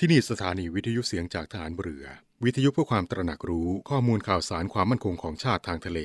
[0.00, 2.06] ที่นี่สถานีวิทยุเสียงจากฐานเรือ
[2.44, 5.98] วิทยุเพื่อความตระหนักรู้ข้อมูลข่าวสารความมั่นคงของชาติทางทะเล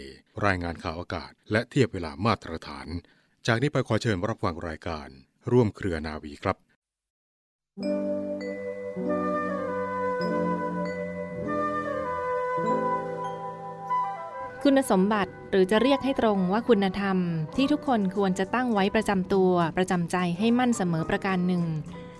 [0.45, 2.87] รายงานข่าวอากาศ และเทียบเวลามาตรฐาน
[3.47, 5.07] จากนี้ไปขอเชิญรับฟังรายการ
[5.51, 6.57] ร่วมเครือนาวีครับ
[14.63, 17.17] คุณสมบัติหรือจะเรียกให้ตรงว่าคุณธรรม
[17.55, 21.63] ที่ทุกคนควรจะตั้งไว้ประจำตัว ประจำใจให้มั่นเสมอประการหนึ่ง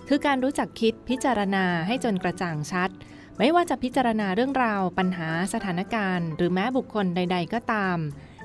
[0.08, 2.90] คือการรู้จักคิดพิจารณาให้จนกระจ่างชัด
[3.38, 7.98] ไม่ว่าจะพิจารณาเรื่องราว ปัญหาสถานการณ์ หรือแม้บุคคลใด ๆ ก็ตาม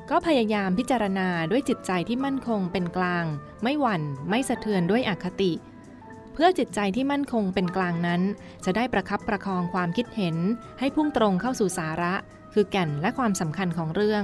[0.09, 3.26] ก็พยายามพิจารณาด้วยจิตใจที่มั่นคงเป็นกลาง
[3.64, 5.54] ไม่หวั่น ไม่สะเทือนด้วยอคติ
[6.34, 8.22] เพื่อจิตใจที่มั่นคงเป็นกลางนั้น
[8.66, 10.38] จะได้ประคับประคองความคิดเห็น
[10.80, 12.14] ให้พุ่งตรงเข้าสู่สาระ
[12.53, 14.23] คือแก่นและความสำคัญของเรื่อง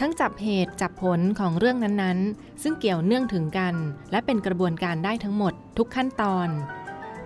[0.00, 3.74] ทั้งจับเหตุจับผลของเรื่องนั้นๆ ซึ่งเกี่ยวเนื่องถึงกัน
[4.10, 6.48] และเป็นกระบวนการได้ทั้งหมดทุกขั้นตอน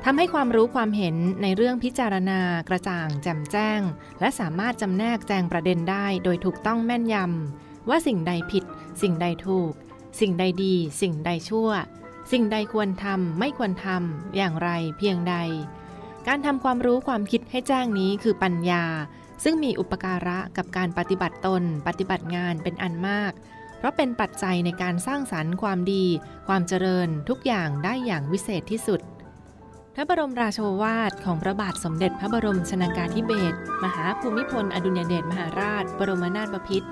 [0.05, 3.81] ทำให้ความรู้ความเห็นในเรื่องพิจารณากระจ่างแจ่มแจ้ง
[4.21, 8.65] และสามารถจำแนกแจงประเด็นได้โดยถูกต้องแม่นยำว่าสิ่งใดผิด
[9.03, 9.73] สิ่งใดถูก
[10.21, 11.71] สิ่งใดดี สิ่งใดชั่ว
[12.33, 15.35] สิ่งใดควรทำไม่ควรทำอย่างไรเพียงใด
[16.27, 18.85] การทำความรู้ความคิดให้แจ้งนี้คือปัญญา
[19.45, 23.33] ซึ่งมีอุปการะกับการปฏิบัติตน ปฏิบัติงานเป็นอันมาก
[23.79, 26.05] เพราะเป็นปัจจัยในการสร้างสรรค์ความดี
[26.49, 29.01] ความเจริญทุกอย่างได้อย่างวิเศษที่สุด
[29.95, 36.89] พระบรมราโชวาทของพระบาทสมเด็จพระบรมชนากาธิเบศรมหาภูมิพล อดุลยเดชมหาราช บรมนาถบพิตร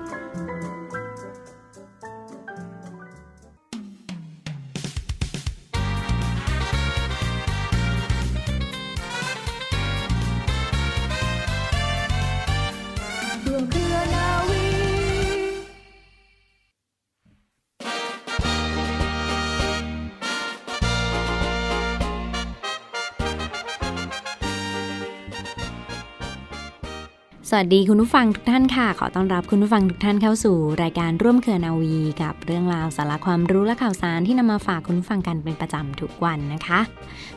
[27.57, 36.79] วัสดีคุณผู้ฟังทุกท่านค่ะ ขอต้อนรับคุณผู้ฟังทุกท่านเข้าสู่รายการร่วมเครือนาวี กับเรื่องราวสาระความรู้และข่าวสารที่นำมาฝากคุณผู้ฟังกันเป็นประจำทุกวันนะคะ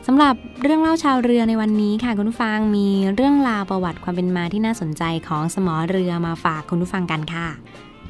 [0.07, 7.47] สำหรับเรื่องเล่าชาวเรือในวันนี้ค่ะคุณผู้ฟังมีเรื่องราวประวัติความเป็นมาที่น่าสนใจของสมอเรือมาฝากคุณผู้ฟังกันค่ะ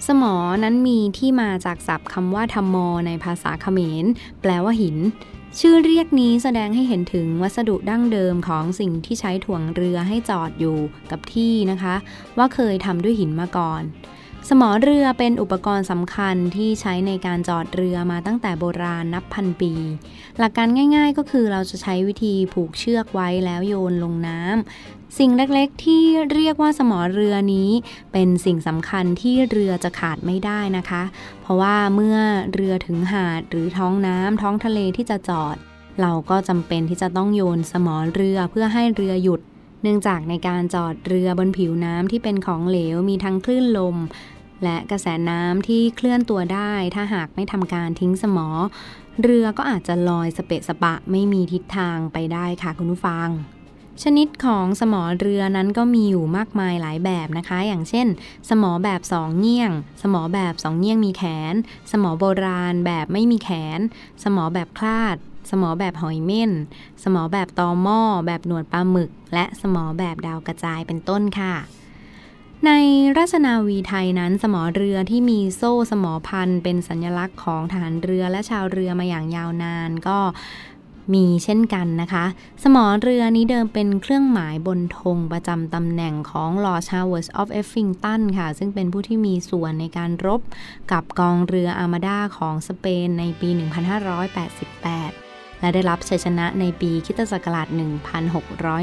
[0.07, 0.33] สมอ
[0.63, 4.05] นั้นมีที่มาจากศัพท์คำว่าธรรมอในภาษาเขมร
[4.41, 4.97] แปลว่าหิน
[5.59, 10.77] ชื่อเรียกนี้แสดงให้เห็นถึงวัสดุดั้งเดิมของสิ่งที่ใช้ถ่วงเรือให้จอดอยู่
[11.11, 11.95] กับที่นะคะ
[12.37, 13.83] ว่าเคยทำด้วยหินมาก่อน
[14.49, 19.73] สมอเรือเป็นอุปกรณ์สำคัญที่ใช้ในการจอดเรือมาตั้งแต่โบราณนับพันปี
[20.39, 27.69] หลักการง่ายๆก็คือเราจะใช้วิธีผูกเชือกไว้แล้วโยนลงน้ำ สิ่งเล็กๆ ที่เรียกว่าสมอเรือนี้
[28.13, 31.03] เป็นสิ่งสำคัญที่เรือจะขาดไม่ได้นะคะ
[31.41, 32.17] เพราะว่าเมื่อ
[32.53, 35.55] เรือถึงหาดหรือท้องน้ำท้องทะเลที่จะจอด
[36.01, 39.41] เราก็จำเป็นที่จะต้องโยนสมอเรือเพื่อให้เรือหยุด
[39.83, 43.97] เนื่องจากในการจอดเรือบนผิวน้ำที่เป็นของเหลวมีทั้งคลื่นลม
[44.63, 48.47] และกระแสน้ำที่เคลื่อนตัวได้ ถ้าหากไม่ทำการทิ้งสมอ
[49.23, 53.29] เรือก็อาจจะลอยสเปะสปะไม่มีทิศทางไปได้ค่ะคุณผู้ฟัง
[54.03, 58.07] ชนิดของสมอเรือนั้นก็มีอยู่มากมายหลายแบบนะคะ อย่างเช่น
[58.49, 59.71] สมอแบบสองเงี่ยง
[60.01, 61.53] สมอแบบสองเงี่ยงมีแขน
[61.91, 63.79] สมอโบราณแบบไม่มีแขน
[64.23, 65.17] สมอแบบคลาด
[65.51, 66.51] สมอแบบหอยเม่น
[67.03, 71.55] สมอแบบตอหม้อ แบบหนวดปลาหมึก และสมอแบบดาวกระจายเป็นต้นค่ะ
[72.67, 72.71] ใน
[73.17, 80.19] ราชนาวีไทยนั้นสมอเรือที่มีโซ่สมอพันเป็นสัญลักษณ์ของทหารเรือและชาวเรือมาอย่างยาวนาน ก็
[81.13, 82.25] มีเช่นกันนะคะ
[82.63, 90.41] สมอเรือนี้เดิมเป็นเครื่องหมายบนธงประจำตำแหน่งของ Lord Charles of Effington ค่ะ ซึ่งเป็นผู้ที่มีส่วนในการรบ
[90.91, 97.67] กับกองเรืออาร์มาดาของสเปนในปี 1588 และได้รับชัยชนะในปีคิตศักราช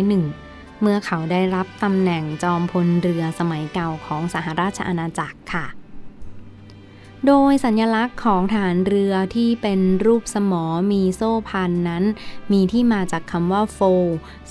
[0.02, 5.66] 1601เมื่อเขาได้รับตำแหน่งจอมพลเรือสมัยเก่าของสหราชอาณาจักรค่ะ
[7.26, 12.04] โดยสัญลักษณ์ของฐานเรือที่เป็นรูปสมอมีโซ่พันนั้น
[12.52, 13.80] มีที่มาจากคำว่าโฟ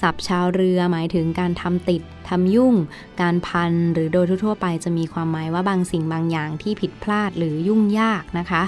[0.01, 2.75] สับชาวเรือหมายถึงการทำติดทำยุ่ง
[3.21, 8.63] การพันหรือโดยทั่วไปจะมีความหมายว่าบางสิ่งบางอย่างที่ผิดพลาดหรือยุ่งยากนะคะ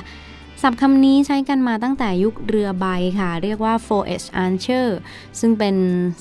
[0.63, 2.85] ศัพท์คำนี้ใช้กันมาตั้งแต่ยุคเรือใบ
[3.19, 4.87] ค่ะ เรียกว่า four-edge archer
[5.39, 5.75] ซึ่งเป็น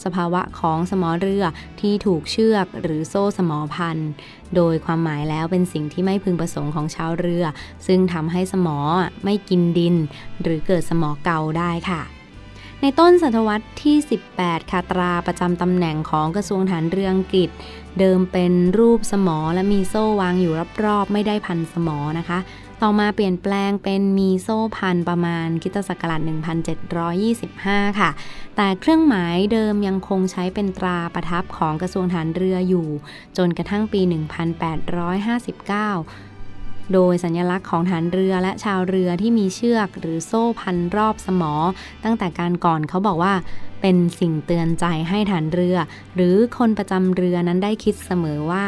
[0.04, 1.44] สภาวะของสมอเรือ
[1.80, 3.98] ที่ถูกเชือกหรือโซ่สมอพัน
[4.56, 7.44] โดยความหมายแล้วเป็นสิ่งที่ไม่พึงประสงค์ของชาวเรือ
[7.86, 8.78] ซึ่งทำให้สมอ
[9.24, 9.94] ไม่กินดิน
[10.42, 12.02] หรือเกิดสมอเกาได้ค่ะ
[12.82, 13.96] ในต้นศตวรรษที่
[14.34, 17.48] 18 คาตราประจำตำแหน่งของกระทรวงฐานเรืออังกฤษ
[17.98, 20.52] เดิมเป็นรูปสมอและมีโซ่วางอยู่
[20.84, 22.38] รอบๆ ไม่ได้พันสมอนะคะ
[22.82, 26.20] ต่อมาเปลี่ยนแปลงเป็นมีโซ่พันประมาณคิตศักราช
[27.14, 28.10] 1725 ค่ะ
[28.56, 32.88] แต่เครื่องหมายเดิมยังคงใช้เป็นตราประทับของกระทรวงฐานเรืออยู่
[33.36, 34.00] จนกระทั่งปี
[36.06, 41.52] 1859โดยสัญลักษณ์ของฐานเรือและชาวเรือที่มีเชือกหรือโซ่พันรอบสมอ
[42.04, 43.34] ตั้งแต่การก่อนเขาบอกว่า
[43.80, 45.76] เป็นสิ่งเตือนใจให้ฐานเรือ
[46.14, 48.66] หรือคนประจำเรือนั้นได้คิดเสมอว่า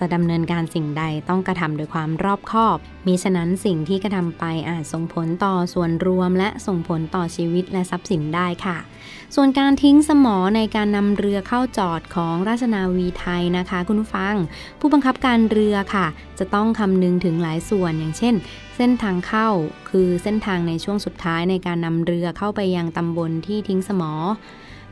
[0.00, 8.78] จะดำเนินการสิ่งใดต้องกระทำโดยความรอบคอบ มิฉะนั้นสิ่งที่กระทำไปอาจส่งผลต่อส่วนรวม และส่งผลต่อชีวิตและทรัพย์สินได้ค่ะ
[9.34, 14.34] ส่วนการทิ้งสมอในการนำเรือเข้าจอดของราชนาวีไทยนะคะคุณผู้ฟัง
[14.80, 16.06] ผู้บังคับการเรือค่ะ
[16.38, 18.34] จะต้องคำนึงถึงหลายส่วนอย่างเช่น
[18.76, 19.48] เส้นทางเข้า
[19.90, 24.12] คือเส้นทางในช่วงสุดท้ายในการนำเรือเข้าไปยังตำบลที่ทิ้งสมอ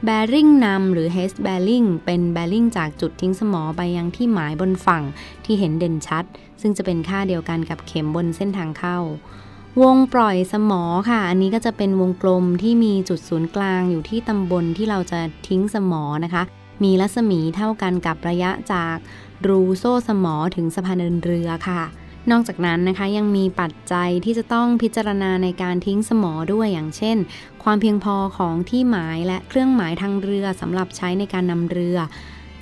[0.04, 5.04] แบริ่งนำหรือ h ส b บ r ริงเป็นแบริ่งจากจุดทิ้งสมอไปยังที่หมายบนฝั่ง
[5.44, 6.24] ที่เห็นเด่นชัด
[6.60, 8.98] ซึ่งจะเป็นค่าเดียวกันกับเข็มบนเส้นทางเข้า
[9.82, 16.42] วงปล่อยสมอค่ะ อันนี้ก็จะเป็นวงกลมที่มีจุดศูนย์กลางอยู่ที่ตำบลที่เราจะทิ้งสมอนะคะ
[16.82, 18.96] มีรัศมีเท่ากันกับระยะจาก
[19.48, 21.82] รูโซ่สมอถึงสะพานเดินเรือค่ะ
[22.30, 27.16] นอกจากนั้นนะคะยังมีปัจจัยที่จะต้องพิจารณาในการทิ้งสมอด้วยอย่างเช่น
[27.68, 31.98] ความเพียงพอของที่หมายและเครื่องหมายทางเรือสำหรับใช้ในการนำเรือ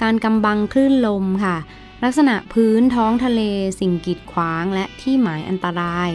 [0.03, 1.57] การกำบังคลื่นลมค่ะ
[2.05, 3.41] ลักษณะพื้นท้องทะเล
[3.81, 6.11] สิ่งกีดขวางและที่หมายอันตราย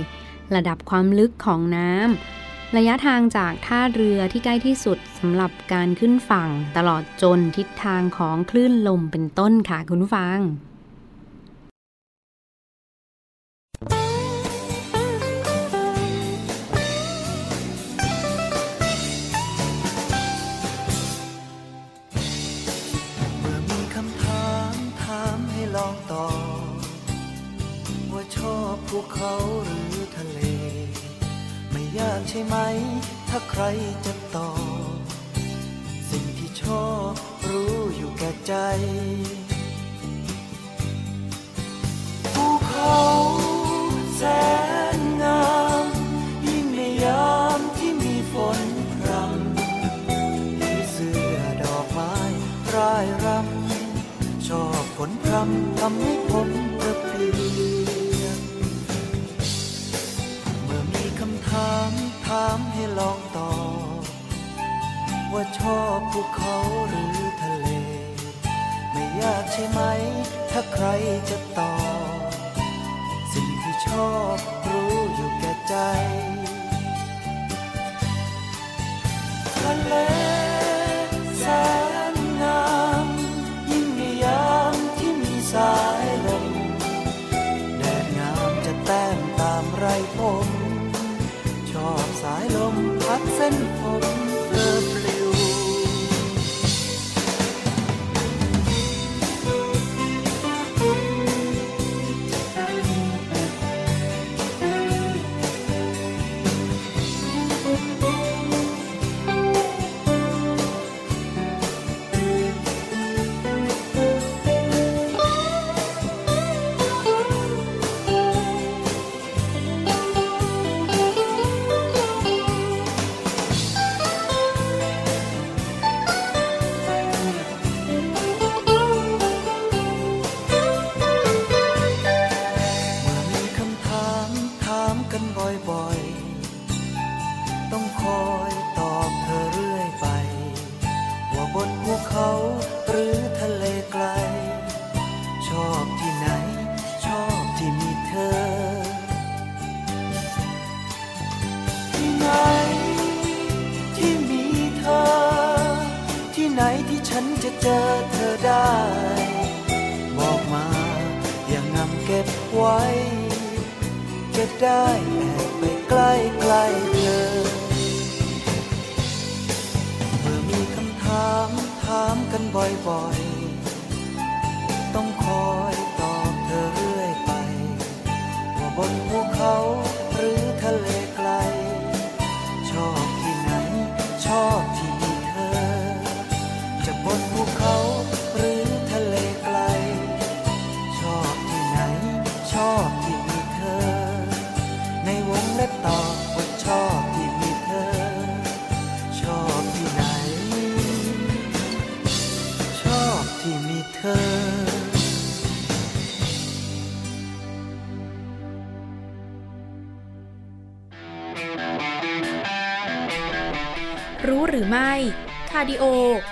[0.56, 10.40] ระดับความลึกของน้ำระยะทางจากท่าเรือที่ใกล้ที่สุดสำหรับการขึ้นฝั่ง ตลอดจนทิศทางของคลื่นลมเป็นต้นค่ะคุณผู้ฟัง
[29.13, 30.40] เขาหรือทะเล
[31.72, 32.56] ไม่ยากใช่ไหม
[33.30, 33.63] ถ้าใคร
[34.06, 34.51] จะตอ
[34.98, 35.00] บ
[36.10, 37.13] สิ่งที่ชอบ
[37.50, 38.54] รู้อยู่แก่ใจ
[42.34, 43.00] ภูเขา
[44.16, 44.22] แส
[44.98, 45.48] นงา
[45.84, 45.86] ม
[46.48, 48.62] ยิ่งในยามที่มีฝน
[49.00, 52.13] พรำที่เสื้อดอกไม้
[52.75, 56.50] รายรำชอบฝนพรำทำให้ผม
[65.60, 66.58] ชอบภูเขา
[66.90, 67.68] หรือทะเล
[68.92, 69.82] ไม่ยากใช่ไหม
[70.52, 70.86] ถ้าใคร
[71.30, 71.76] จะตอ
[72.18, 72.20] บ
[73.34, 74.38] สิ่งที่ชอบ
[74.70, 75.76] รู้อยู่แก่ใจ
[79.58, 80.39] ทะเล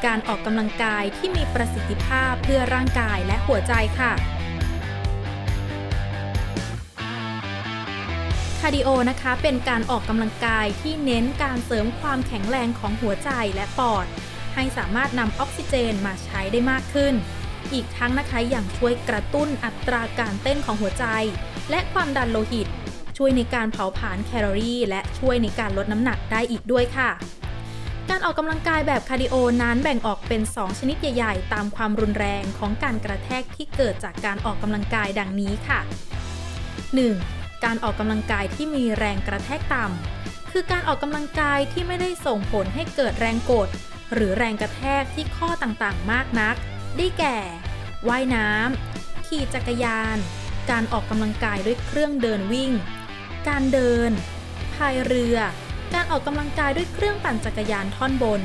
[0.07, 4.13] การออกกำลังกายที่มีประสิทธิภาพเพื่อร่างกายและหัวใจค่ะ
[8.59, 14.05] คาร์ดิโอนะคะเป็นการออกกำลังกายที่เน้นการเสริมความแข็งแรงของหัวใจและปอด
[14.55, 17.13] ให้สามารถนำออกซิเจนมาใช้ได้มากขึ้น
[17.73, 21.05] อีกทั้งนะคะยังช่วยกระตุ้นอัตราการเต้นของหัวใจ
[21.69, 22.67] และความดันโลหิต
[23.17, 27.11] ช่วยในการเผาผลาญแคลอรี่ และช่วยในการลดน้ำหนักได้อีกด้วยค่ะ
[28.09, 35.79] การออกกำลังกายแบบคาร์ดิโอนั้นแบ่งออกเป็น 2 ชนิดใหญ่ ๆ ตามความรุนแรงของการกระแทกที่เกิดจากการออกกำลังกายดังนี้ค่ะ
[36.91, 37.63] 1.
[37.65, 43.67] การออกกำลังกายที่มีแรงกระแทกต่ำคือการออกกำลังกายที่ไม่ได้ส่งผลให้เกิดแรงกด
[44.13, 46.55] หรือแรงกระแทกที่ข้อต่างๆ มากนัก
[46.97, 47.37] ได้แก่
[48.09, 50.17] ว่ายน้ำขี่จักรยาน
[50.71, 52.71] การออกกำลังกายด้วยเครื่องเดินวิ่ง
[53.47, 54.11] การเดิน
[54.73, 55.37] พายเรือ
[55.93, 58.41] การออกกำลังกายด้วยเครื่องปั่นจักรยานท่อนบน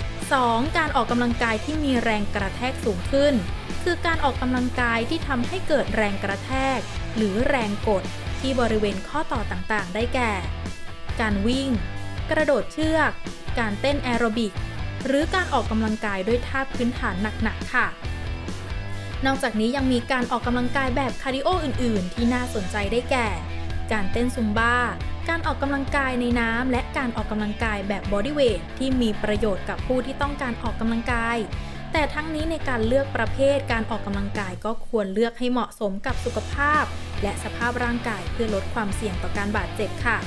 [0.00, 0.76] 2.
[0.78, 3.34] การออกกำลังกายที่มีแรงกระแทกสูงขึ้น
[3.82, 6.78] คือการออกกำลังกายที่ทำให้เกิดแรงกระแทก
[7.16, 8.04] หรือแรงกด
[8.40, 10.32] ที่บริเวณข้อต่อต่างๆ ได้แก่
[11.20, 11.68] การวิ่ง
[12.30, 13.10] กระโดดเชือก
[13.58, 14.52] การเต้นแอโรบิก
[15.06, 17.86] หรือการออกกำลังกายด้วยท่าพื้นฐานหนักๆ ค่ะ
[19.26, 23.28] นอกจากนี้ยังมีการออกกำลังกายแบบคาร์ดิโออื่น ๆ ที่น่าสนใจได้แก่
[23.92, 24.76] การเต้นซุมบ้า
[25.30, 31.38] การออกกำลังกายในน้ำและการออกกำลังกายแบบบอดี้เวทที่มีประโยชน์กับผู้ที่ต้องการออกกำลังกาย
[31.92, 36.84] แต่ทั้งนี้ในการเลือกประเภทการออกกำลังกายก็ควรเลือกให้เหมาะสมกับสุขภาพ
[37.22, 40.18] และสภาพร่างกายเพื่อลดความเสี่ยงต่อการบาดเจ็บค่ะ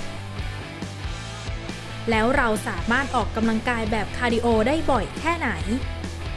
[2.09, 5.49] แล้วเราสามารถออกกำลังกายแบบคาร์ดิโอได้บ่อยแค่ไหน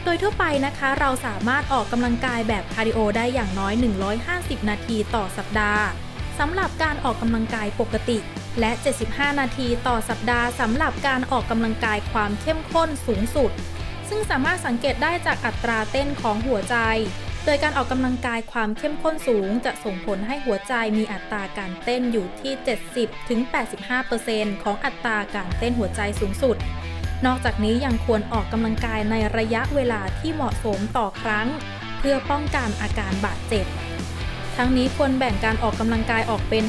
[0.04, 3.74] โดยทั่วไปนะคะเราสามารถออกกำลังกายแบบคาร์ดิโอได้อย่างน้อย
[4.20, 5.84] 150 นาทีต่อสัปดาห์
[6.38, 8.20] สำหรับการออกกำลังกายปกติ
[8.60, 8.70] และ
[9.06, 13.50] 75 นาทีต่อสัปดาห์สำหรับการออกกำลังกายความเข้มข้นสูงสุด
[14.08, 16.76] ซึ่งสามารถสังเกตได้จากอัตราเต้นของหัวใจ
[17.44, 22.52] โดยการออกกำลังกายความเข้มข้นสูง จะส่งผลให้หัวใจมีอัตราการเต้นอยู่ที่
[23.78, 26.56] 70-85%ของอัตราการเต้นหัวใจสูงสุด
[27.26, 31.48] นอกจากนี้ยังควรออกกำลังกายในระยะเวลาที่เหมาะสมต่อครั้ง
[31.98, 33.66] เพื่อป้องกันอาการบาดเจ็บ
[34.56, 36.64] ทั้งนี้ควรแบ่งการออกกำลังกายออกเป็น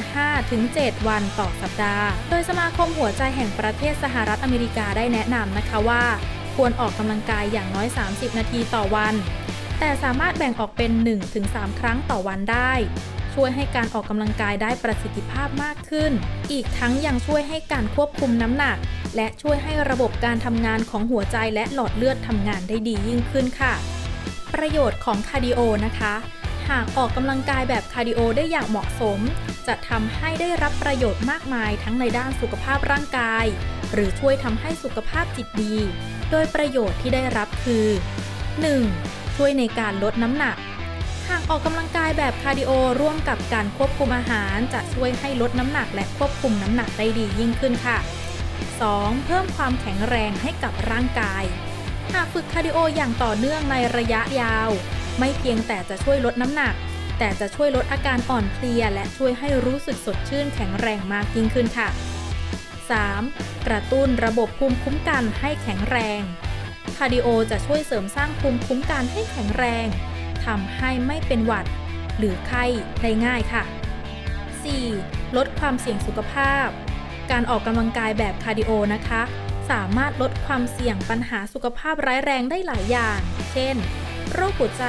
[0.52, 6.04] 5-7 วันต่อสัปดาห์ โดยสมาคมหัวใจแห่งประเทศสหรัฐอเมริกาได้แนะนำนะคะว่า
[6.56, 9.14] ควรออกกำลังกายอย่างน้อย 30 นาทีต่อวัน
[9.78, 10.90] แต่สามารถแบ่งออกเป็น
[11.36, 12.72] 1-3 ครั้งต่อวันได้
[13.34, 16.12] ช่วยให้การออกกำลังกายได้ประสิทธิภาพมากขึ้น
[16.52, 18.76] อีกทั้งยังช่วยให้การควบคุมน้ำหนัก
[19.16, 23.74] และช่วยให้ระบบการทำงานของหัวใจและหลอดเลือดทำงานได้ดียิ่งขึ้นค่ะ
[24.54, 26.14] ประโยชน์ของคาร์ดิโอนะคะ
[26.70, 29.20] หากออกกำลังกายแบบคาร์ดิโอได้อย่างเหมาะสม
[29.66, 33.44] จะทำให้ได้รับประโยชน์มากมายทั้งในด้านสุขภาพร่างกาย
[33.92, 35.74] หรือช่วยทำให้สุขภาพจิตดี
[36.30, 37.86] โดยประโยชน์ที่ได้รับคือ
[38.60, 39.36] 1.
[39.36, 40.56] ช่วยในการลดน้ำหนัก
[41.28, 42.70] หากออกกำลังกายแบบคาร์ดิโอ
[43.00, 47.98] ร่วมกับการควบคุมอาหาร จะช่วยให้ลดน้ำหนักและควบคุมน้ำหนักได้ดียิ่งขึ้นค่ะ
[48.62, 49.26] 2.
[49.26, 51.44] เพิ่มความแข็งแรงให้กับร่างกาย
[52.12, 54.70] หากฝึกคาร์ดิโออย่างต่อเนื่องในระยะยาว
[55.18, 56.74] ไม่เพียงแต่จะช่วยลดน้ำหนัก
[57.18, 61.88] แต่จะช่วยลดอาการอ่อนเพลีย และช่วยให้รู้สึกสดชื่นแข็งแรงมากยิ่งขึ้นค่ะ
[62.78, 63.66] 3.
[63.66, 66.20] กระตุ้นระบบภูมิคุ้มกันให้แข็งแรง
[66.96, 69.86] คาร์ดิโอจะช่วยเสริมสร้างภูมิคุ้มกันให้แข็งแรง
[70.44, 71.66] ทำให้ไม่เป็นหวัด
[72.18, 72.64] หรือไข้
[73.02, 73.62] ได้ง่ายค่ะ
[74.70, 75.36] 4.
[75.36, 76.66] ลดความเสี่ยงสุขภาพ
[77.30, 79.22] การออกกำลังกายแบบคาร์ดิโอนะคะ
[79.70, 83.18] สามารถลดความเสี่ยงปัญหาสุขภาพร้ายแรงได้หลายอย่าง
[83.52, 83.76] เช่น
[84.34, 84.86] โรคหัวใจ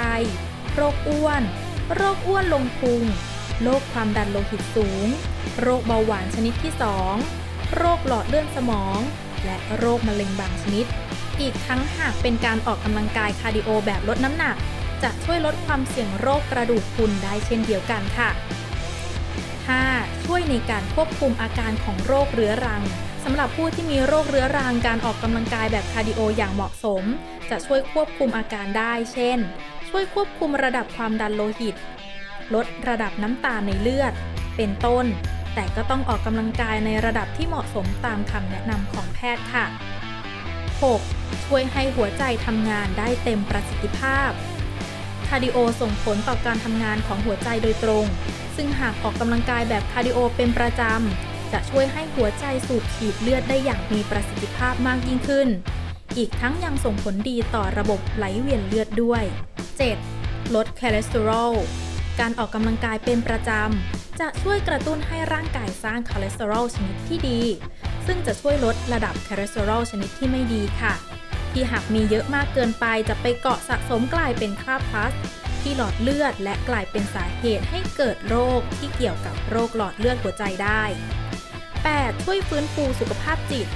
[0.75, 1.43] โรคอ้วน
[1.95, 3.03] โรคอ้วนลงพุง
[3.63, 5.07] โรคความดันโลหิตสูง
[5.61, 6.73] โรคเบาหวานชนิดที่
[7.21, 8.99] 2 โรคหลอดเลือดสมอง
[9.45, 10.85] และโรคมะเร็งบางชนิด
[11.41, 14.55] อีกทั้งหากเป็นการออกกำลังกายคาร์ดิโอแบบลดน้ำหนัก
[15.03, 18.29] จะช่วยลดความเสี่ยงโรคกระดูกพรุนได้เช่นเดียวกันค่ะ
[19.47, 20.25] 5.
[20.25, 22.83] ช่วยในการควบคุมอาการของโรคเรื้อรัง
[23.23, 27.03] สำหรับผู้ที่มีโรคเรื้อรังการออกกำลังกายแบบคาร์ดิโออย่างเหมาะสม
[27.49, 29.39] จะช่วยควบคุมอาการได้ เช่น
[29.89, 31.75] ช่วยควบคุมระดับความดันโลหิต
[32.53, 34.13] ลดระดับน้ำตาลในเลือด
[34.57, 35.05] เป็นต้น
[35.55, 39.65] แต่ก็ต้องออกกำลังกายในระดับที่เหมาะสมตามคำแนะนำของแพทย์ค่ะ
[40.75, 41.45] 6.
[41.45, 44.31] ช่วยให้หัวใจทำงานได้เต็มประสิทธิภาพ
[45.27, 48.05] คาร์ดิโอส่งผลต่อการทำงานของหัวใจโดยตรง
[48.55, 55.47] ซึ่งหากออกกำลังกายแบบคาร์ดิโอเป็นประจำ จะช่วยให้หัวใจสูบฉีดเลือดได้อย่างมีประสิทธิภาพมากยิ่งขึ้น
[56.17, 59.23] อีกทั้งยังส่งผลดีต่อระบบไหลเวียนเลือดด้วย
[59.89, 60.55] 7.
[60.55, 61.53] ลดคอเลสเตอรอล
[62.19, 67.41] การออกกำลังกายเป็นประจำ จะช่วยกระตุ้นให้ร่างกายสร้างคอเลสเตอรอลชนิดที่ดี
[68.05, 70.93] ซึ่งจะช่วยลดระดับคอเลสเตอรอลชนิดที่ไม่ดีค่ะ
[71.51, 75.11] ที่หากมีเยอะมากเกินไปจะไปเกาะสะสมกลายเป็นคราบพลาส
[75.61, 80.83] ที่หลอดเลือดและกลายเป็นสาเหตุให้เกิดโรคที่เกี่ยวกับโรคหลอดเลือดหัวใจได้
[81.87, 82.23] 8.
[82.23, 83.67] ช่วยฟื้นฟูสุขภาพจิต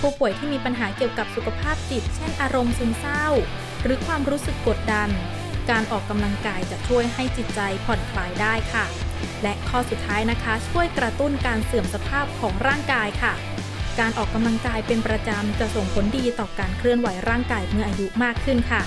[0.00, 3.26] ผู้ป่วยที่มีปัญหาเกี่ยวกับสุขภาพจิต เช่นอารมณ์ซึมเศร้า
[3.82, 5.10] หรือความรู้สึกกดดัน
[5.70, 8.86] การออกกำลังกายจะช่วยให้จิตใจผ่อนคลายได้ค่ะ
[9.42, 13.32] และข้อสุดท้ายนะคะ ช่วยกระตุ้นการเสื่อมสภาพของร่างกายค่ะ
[14.00, 18.82] การออกกำลังกายเป็นประจำจะส่งผลดีต่อการเคลื่อนไหวร่างกายเมื่ออายุมากขึ้นค่ะ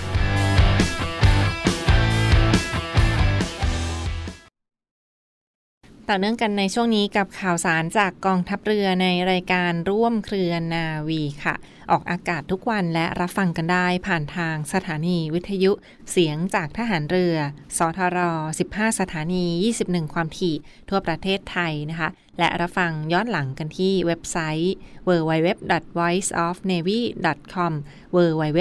[6.09, 11.55] ต่อเนื่องกันในช่วงนี้กับข่าวสารจากกองทัพเรือในรายการร่วมเครือนาวีค่ะ
[11.91, 15.71] ออกอากาศทุกวันและรับฟังกันได้ผ่านทางสถานีวิทยุ
[16.11, 17.35] เสียงจากทหารเรือ
[17.77, 18.19] สทร
[18.59, 19.45] 15 สถานี
[19.81, 20.55] 21 ความถี่
[20.89, 22.09] ทั่วประเทศไทยนะคะ
[22.39, 24.73] และรับฟังย้อนหลังกันที่เว็บไซต์
[25.07, 27.73] www.voiceofnavy.com
[28.15, 28.59] www.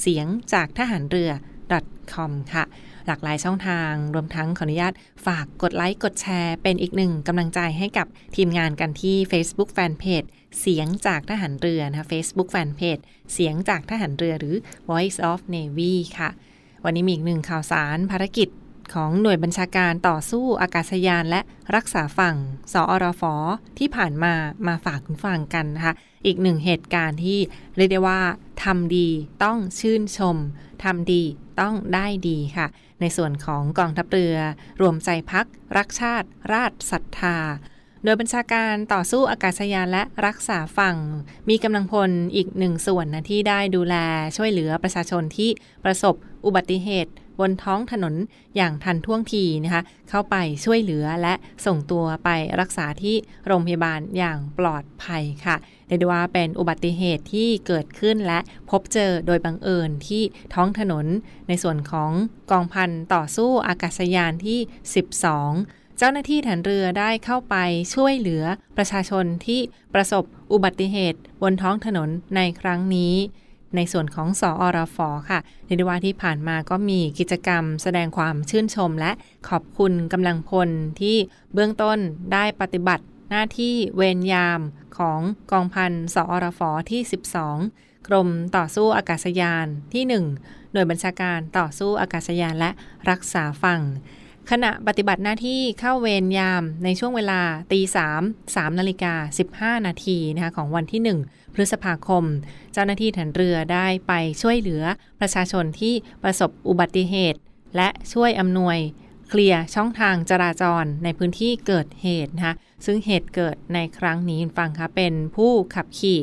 [0.00, 1.32] เสียงจากทหารเรือ
[2.12, 2.64] com ค่ะ
[3.06, 4.92] หลากหลายช่องทาง รวมทั้งขออนุญาต
[5.26, 8.06] ฝากกดไลค์กดแชร์ เป็นอีกหนึ่งกำลังใจให้กับ
[8.36, 10.28] ทีมงานกันที่ Facebook Fanpage
[10.60, 14.56] เสียงจากทหารเรือนะคะ Facebook Fanpage เสียงจากทหารเรือหรือ
[14.90, 16.30] Voice of Navy ค่ะ
[16.84, 18.48] วันนี้มีอีกหนึ่งข่าวสารภารกิจ
[18.92, 21.40] ของหน่วยบัญชาการต่อสู้อากาศยานและ
[21.74, 22.36] รักษาฝั่ง
[22.72, 23.22] สอรฟ
[23.78, 24.34] ที่ผ่านมา
[24.66, 25.94] มาฝากคุณฟังกันนะคะ
[26.26, 27.38] อีกหนึ่งเหตุการณ์ที่
[27.76, 28.20] เรียกได้ว่า
[28.64, 29.08] ทำดี
[29.44, 30.36] ต้องชื่นชม
[30.84, 31.22] ทำดี
[31.60, 32.66] ต้องได้ดีค่ะ
[33.00, 34.36] ในส่วนของกองทัพเรือ
[34.80, 35.46] รวมใจพัก
[35.76, 37.36] รักชาติ ราชศรัทธา
[38.04, 40.96] โดยบัญชาการต่อสู้อากาศยานและรักษาฝั่ง
[41.48, 43.96] มีกำลังพลอีกหนึ่งส่วนนะที่ได้ดูแล
[44.36, 45.50] ช่วยเหลือประชาชนที่
[45.84, 48.14] ประสบอุบัติเหตุ บนท้องถนน
[48.56, 51.34] อย่างทันท่วงทีนะคะ เข้าไปช่วยเหลือและ
[51.66, 58.38] ส่งตัวไปรักษาที่โรงพยาบาลอย่างปลอดภัยค่ะเรียกได้ว่าเป็นอุบัติเหตุที่เกิดขึ้นและ
[58.70, 60.22] พบเจอโดยบังเอิญที่
[60.54, 61.06] ท้องถนน
[61.48, 62.10] ในส่วนของ
[62.50, 64.58] กองพันต่อสู้อากาศยานที่
[65.26, 67.56] 12เจ้าหน้าที่ฐานเรือได้เข้าไป
[67.94, 68.44] ช่วยเหลือ
[68.76, 69.60] ประชาชนที่
[69.94, 73.14] ประสบอุบัติเหตุบนท้องถนนในครั้งนี้
[73.76, 74.98] ในส่วนของสอรฟ
[75.30, 79.12] ค่ะในดว่าที่ผ่านมาก็มีกิจกรรมแสดงความชื่นชม และ
[79.48, 80.68] ขอบคุณกำลังพล
[81.00, 81.16] ที่
[81.54, 81.98] เบื้องต้น
[82.32, 84.60] ได้ปฏิบัติหน้าที่เวรยาม
[84.98, 85.20] ของ
[85.52, 87.00] กองพันสอรฟที่
[87.54, 92.70] 12 กรมต่อสู้อากาศยานที่ 1 หน่วยบัญชาการต่อสู้อากาศยานและ
[93.10, 93.82] รักษาฝั่ง
[94.50, 97.40] ขณะปฏิบัติหน้าที่เข้าเวรยามในช่วงเวลา
[97.72, 98.22] ตีสาม
[98.56, 99.14] สามนาฬิกา
[99.78, 102.24] 15นาทีนะคะของวันที่1 พฤษภาคม
[102.72, 104.12] เจ้าหน้าที่ฐานเรือได้ไป
[104.42, 104.84] ช่วยเหลือ
[105.20, 107.38] ประชาชนที่ประสบอุบัติเหตุ
[107.76, 108.78] และช่วยอำนวย
[109.28, 116.20] เคลียร์ช่องทางจราจรในพื้นที่เกิดเหตุนะคะซึ่งเหตุเกิดในครั้งนี้ฟังคะเป็นผู้ขับขี่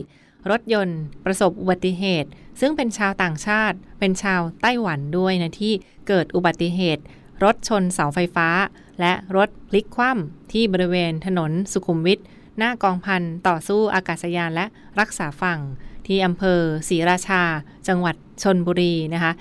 [0.49, 5.73] รถยนต์ประสบอุบัติเหตุ ซึ่งเป็นชาวต่างชาติ เป็นชาวไต้หวันด้วยนะที่
[6.07, 7.03] เกิดอุบัติเหตุ
[7.43, 8.49] รถชนเสาไฟฟ้า
[8.99, 12.19] และรถพลิกคว่ำที่บริเวณถนนสุขุมวิท
[12.59, 14.65] หน้ากองพันต่อสู้อากาศยานและ
[14.99, 15.59] รักษาฝั่ง
[16.07, 17.43] ที่อำเภอศรีราชา
[17.87, 19.31] จังหวัดชนบุรีนะคะ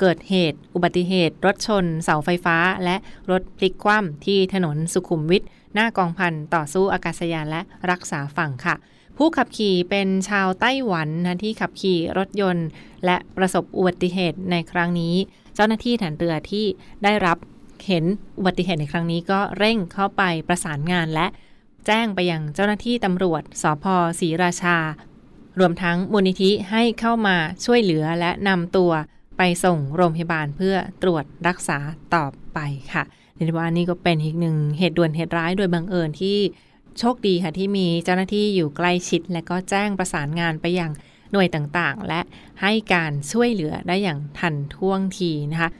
[0.00, 2.96] เกิดเหตุอุบัติเหตุ รถชน เสาไฟฟ้า และ
[3.30, 5.42] รถพลิกคว่ำที่ถนนสุขุมวิท
[5.74, 8.74] หน้ากองพันต่อสู้อากาศยานและรักษาฝั่งค่ะ
[9.16, 12.68] ผู้ขับขี่เป็นชาวไต้หวันนะที่ขับขี่รถยนต์
[13.04, 15.14] และประสบอุบัติเหตุในครั้งนี้
[15.54, 16.64] เจ้าหน้าที่ฐานเรือที่
[17.04, 17.38] ได้รับ
[17.86, 18.04] เห็น
[18.38, 21.26] อุบัติเหตุในครั้งนี้ก็เร่งเข้าไปประสานงานและ
[21.86, 23.84] แจ้งไปยังเจ้าหน้าที่ตำรวจสพ
[24.20, 24.76] ศรีราชา
[25.58, 28.92] รวมทั้งมูลนิธิให้เข้ามาช่วยเหลือและนำตัว
[29.38, 31.78] ไปส่งโรงพยาบาลเพื่อตรวจรักษา
[32.14, 32.58] ต่อไป
[32.92, 33.02] ค่ะ
[33.34, 36.38] เรียกว่านี่ก็เป็นอีกหนึ่งเหตุด่วนเหตุร้ายโดยบังเอิญที่
[36.98, 40.90] โชคดีค่ะที่มีเจ้าหน้าที่อยู่ใกล้ชิด และก็แจ้งประสานงานไปยัง
[41.32, 42.20] หน่วยต่างๆ และ
[42.62, 45.70] ให้การช่วยเหลือได้อย่างทันท่วงทีนะคะ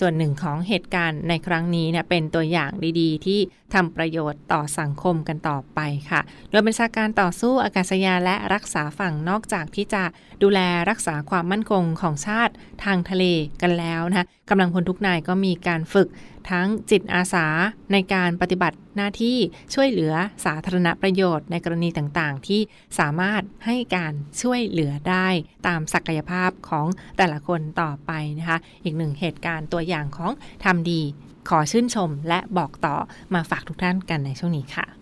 [0.00, 3.40] ส่วนหนึ่งของเหตุการณ์ในครั้งนี้เนี่ยเป็นตัวอย่างดีๆ ที่
[3.74, 10.02] ทำประโยชน์ต่อสังคมกันต่อไปค่ะ โดยบัญชาการต่อสู้อากาศยานและรักษาฝั่งนอกจากที่จะ
[10.42, 12.52] ดูแลรักษาความมั่นคงของชาติ
[12.84, 13.24] ทางทะเล
[13.62, 16.08] กันแล้วนะคะกำลังพลทุกนายก็มีการฝึก
[16.50, 17.46] ทั้งจิตอาสา
[17.92, 19.36] ในการปฏิบัติหน้าที่
[19.74, 20.12] ช่วยเหลือ
[20.44, 22.60] สาธารณประโยชน์ในกรณีต่างๆ ที่
[22.98, 25.28] สามารถให้การช่วยเหลือได้
[25.66, 30.32] ตามศักยภาพของแต่ละคนต่อไปนะคะ อีกหนึ่งเหตุการณ์ตัวอย่างของ
[30.64, 31.02] ทำดี
[31.48, 32.96] ขอชื่นชมและบอกต่อ
[33.34, 35.01] มาฝากทุกท่านกันในช่วงนี้ค่ะ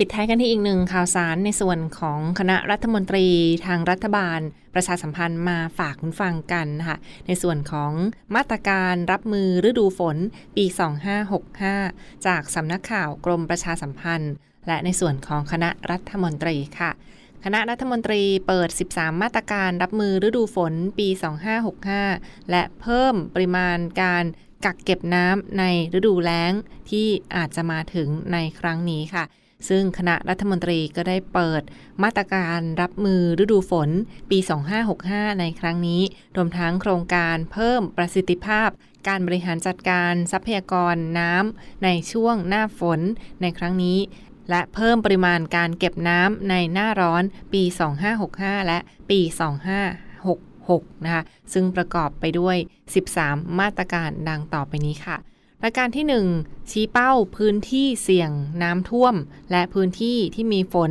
[0.00, 3.26] ปิดท้ายกันที่อีกหนึ่งข่าวสารในส่วนของคณะรัฐมนตรี
[3.66, 4.40] ทางรัฐบาล
[4.74, 7.92] ประชาสัมพันธ์มาฝากคุณฟังกันนะคะในส่วนของ
[8.36, 10.16] มาตรการรับมือฤดูฝน
[10.56, 10.64] ปี
[11.44, 14.32] 2565 จากสำนักข่าวกรมประชาสัมพันธ์
[14.66, 16.90] และในส่วนของคณะรัฐมนตรีค่ะ
[17.44, 21.08] คณะรัฐมนตรีเปิด 13 มาตรการรับมือฤดูฝนปี
[21.78, 24.24] 2565 และเพิ่มปริมาณการ
[24.64, 25.64] กักเก็บน้ำใน
[25.98, 26.52] ฤดูแล้ง
[26.90, 27.06] ที่
[27.36, 29.24] อาจจะมาถึงในครั้งนี้ค่ะ
[29.68, 31.62] ซึ่งคณะรัฐมนตรีก็ได้เปิด
[32.02, 33.90] มาตรการรับมือฤดูฝน
[34.30, 34.38] ปี
[34.88, 36.02] 2565 ในครั้งนี้
[36.36, 38.68] รวมทั้งโครงการเพิ่มประสิทธิภาพ
[39.08, 43.00] การบริหารจัดการทรัพยากรน้ำในช่วงหน้าฝน
[43.42, 43.98] ในครั้งนี้
[44.50, 47.62] และเพิ่มปริมาณการเก็บน้ำในหน้าร้อนปี
[48.16, 48.78] 2565 และ
[49.10, 49.20] ปี
[50.12, 52.56] 2566 นะคะ ซึ่งประกอบไปด้วย
[53.06, 55.16] 13 มาตรการดังต่อไปนี้ค่ะ
[55.62, 56.06] ประการที่
[56.38, 58.30] 1 ชี้เป้าพื้นที่เสี่ยง
[58.62, 59.14] น้ำท่วม
[59.50, 60.90] และพื้นที่ที่มีฝน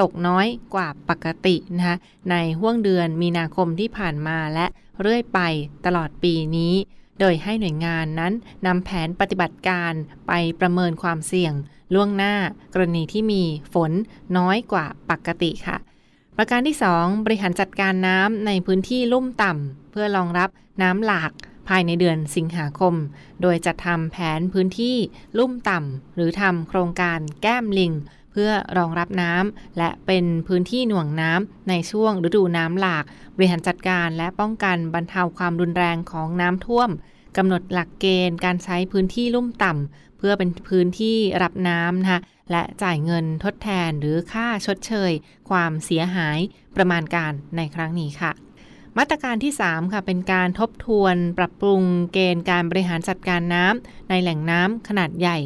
[0.00, 1.96] ตกน้อยกว่าปกตินะคะ
[2.30, 4.66] ในห่วงเดือนมีนาคมที่ผ่านมาและ
[5.00, 5.40] เรื่อยไป
[5.86, 6.74] ตลอดปีนี้
[7.20, 8.32] โดยให้หน่วยงานนั้น
[8.66, 9.92] นำแผนปฏิบัติการ
[10.26, 11.54] ไปประเมินความเสี่ยง
[11.94, 12.34] ล่วงหน้า
[12.74, 13.42] กรณีที่มี
[13.74, 13.92] ฝน
[14.38, 15.76] น้อยกว่าปกติค่ะ
[16.36, 20.50] ประการที่ 2 บริหารจัดการน้ำในพื้นที่ลุ่มต่ำเพื่อรองรับ
[20.82, 21.32] น้ำหลาก
[21.68, 22.94] ภายในเดือนสิงหาคม
[23.42, 24.96] โดยจะทำแผนพื้นที่
[25.38, 27.92] ลุ่มต่ำหรือทำโครงการแก้มลิง
[28.32, 33.04] เพื่อรองรับน้ำและเป็นพื้นที่หน่วงน้ำในช่วงฤดูน้ำหลาก
[33.36, 36.90] บริหารจัดการและป้องกันบรรเทาความรุนแรงของน้ำท่วม
[37.36, 45.12] กำหนดหลักเกณฑ์การใช้พื้นที่ลุ่มต่ำเพื่อเป็นพื้นที่รับน้ำนะคะและจ่ายเงินทดแทนหรือค่าชดเชย
[45.50, 46.38] ความเสียหาย
[46.76, 48.32] ประมาณการในครั้งนี้ค่ะ
[48.98, 51.82] มาตรการที่ 3 ค่ะ เป็นการทบทวนปรับปรุง
[52.12, 55.38] เกณฑ์การบริหารจัดการน้ำในแหล่งน้ำขนาดใหญ่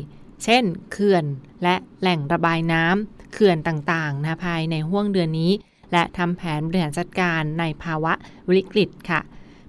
[0.45, 1.25] เช่น เขื่อน
[1.63, 5.53] และแหล่งระบายน้ำเขื่อนต่างๆนะภายในห่วงเดือนนี้
[5.93, 8.13] และทำแผนบริหารจัดการในภาวะ
[8.49, 9.21] วิกฤตค่ะ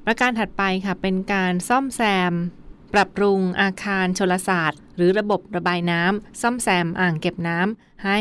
[0.05, 2.33] ประการถัดไปค่ะ เป็นการซ่อมแซม
[2.93, 8.19] ปรับปรุงอาคารชลศาสตร์ หรือระบบระบายน้ำซ่อมแซมอ่างเก็บน้ำให้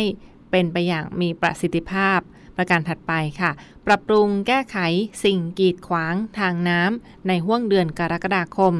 [0.50, 2.18] เป็นไปอย่างมีประสิทธิภาพ
[2.56, 3.50] ประการถัดไปค่ะ
[3.86, 4.76] ปรับปรุงแก้ไข
[5.24, 8.74] สิ่งกีดขวางทางน้ำในห่วงเดือนกรกฎาคม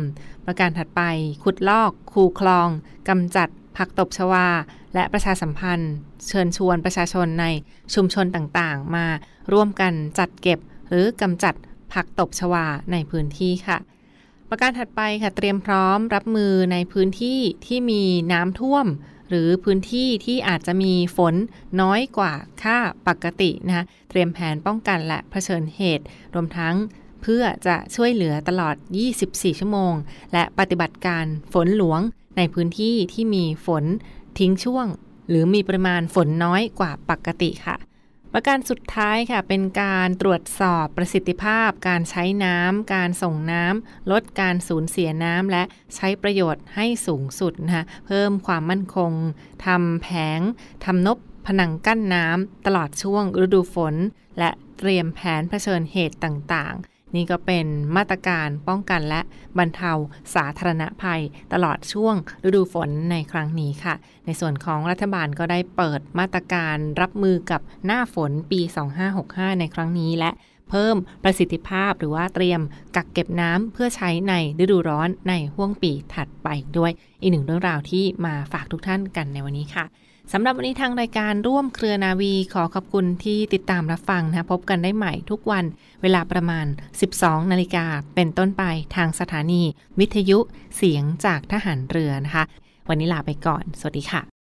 [0.46, 1.02] ประการถัดไป
[1.42, 2.68] ขุดลอก คูคลอง
[3.08, 4.48] กำจัดผักตบชวา
[4.94, 5.92] และประชาสัมพันธ์
[6.28, 7.46] เชิญชวนประชาชนใน
[7.94, 9.06] ชุมชนต่างๆ มา
[9.52, 10.58] ร่วมกันจัดเก็บ
[10.88, 11.54] หรือกำจัด
[11.92, 13.78] ผักตบชวาในพื้นที่ค่ะ
[14.48, 18.86] ประการถัดไปค่ะเตรียมพร้อมรับมือในพื้นที่ที่มีน้ำท่วม
[19.32, 21.34] หรือพื้นที่ที่อาจจะมีฝน
[21.80, 26.74] น้อยกว่าค่าปกตินะคะเตรียมแผนป้องกันและะเผชิญเหตุ รวมทั้ง
[27.22, 28.76] เพื่อจะช่วยเหลือตลอด
[29.18, 29.94] 24 ชั่วโมง
[30.32, 32.00] และปฏิบัติการฝนหลวง
[32.36, 33.84] ในพื้นที่ที่มีฝน
[34.38, 34.86] ทิ้งช่วง
[35.28, 37.76] หรือมีปริมาณฝนน้อยกว่าปกติค่ะ
[38.34, 45.62] ประการสุดท้ายค่ะเป็นการตรวจสอบประสิทธิภาพ การใช้น้ำการส่งน้ำลดการสูญเสียน้ำและ
[45.94, 49.12] ใช้ประโยชน์ให้สูงสุดนะคะเพิ่มความมั่นคง
[49.66, 50.40] ทำแผง
[50.84, 53.94] ทำนบผนังกั้นน้ำตลอดช่วงฤดูฝน
[54.38, 59.20] และเตรียมแผนเผชิญเหตุต่างๆ นี่ก็เป็นมาตรการป้องกันและ
[59.58, 59.92] บรรเทา
[60.34, 61.22] สาธารณภัย
[61.52, 63.94] ตลอดช่วงฤดูฝนในครั้งนี้ค่ะ
[64.26, 68.60] ในส่วนของรัฐบาลก็ได้เปิดมาตรการรับมือกับหน้าฝนปี
[69.10, 70.30] 2565 ในครั้งนี้และ
[70.70, 72.60] เพิ่มประสิทธิภาพหรือว่าเตรียม
[72.96, 76.48] กักเก็บน้ำเพื่อใช้ในฤดูร้อนในห่วงปีถัดไป
[76.78, 79.84] ด้วย อีกหนึ่งเรื่องราวที่มาฝากทุกท่านกันในวันนี้ค่ะ
[80.34, 85.64] สำหรับวันนี้ทางรายการร่วมเครือนาวีขอขอบคุณที่ติดตามรับฟังนะพบกันได้ใหม่ทุกวัน
[86.02, 86.66] เวลาประมาณ
[87.08, 88.64] 12 นาฬิกาเป็นต้นไป
[88.96, 89.62] ทางสถานี
[89.98, 90.38] วิทยุ
[90.76, 92.44] เสียงจากทหารเรือนะคะ
[92.88, 94.31] วันนี้ลาไปก่อน สวัสดีค่ะ